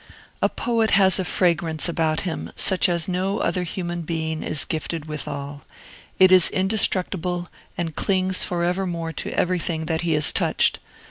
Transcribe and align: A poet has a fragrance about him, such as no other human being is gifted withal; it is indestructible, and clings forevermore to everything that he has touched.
A 0.41 0.49
poet 0.49 0.89
has 0.97 1.19
a 1.19 1.23
fragrance 1.23 1.87
about 1.87 2.21
him, 2.21 2.51
such 2.55 2.89
as 2.89 3.07
no 3.07 3.37
other 3.37 3.61
human 3.61 4.01
being 4.01 4.41
is 4.41 4.65
gifted 4.65 5.05
withal; 5.05 5.61
it 6.17 6.31
is 6.31 6.49
indestructible, 6.49 7.49
and 7.77 7.95
clings 7.95 8.43
forevermore 8.43 9.11
to 9.13 9.31
everything 9.33 9.85
that 9.85 10.01
he 10.01 10.13
has 10.13 10.33
touched. 10.33 10.79